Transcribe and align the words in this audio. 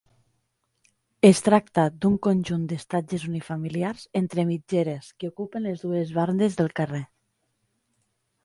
Es 1.29 1.41
tracta 1.47 1.83
d'un 2.05 2.15
conjunt 2.29 2.63
d'estatges 2.71 3.25
unifamiliars 3.33 4.07
entre 4.23 4.47
mitgeres 4.53 5.13
que 5.21 5.31
ocupen 5.33 5.69
les 5.71 5.85
dues 5.89 6.15
bandes 6.21 6.59
del 6.63 6.73
carrer. 6.81 7.07